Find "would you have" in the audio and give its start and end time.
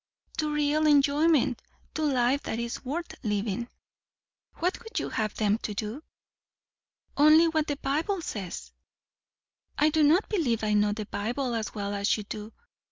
4.79-5.35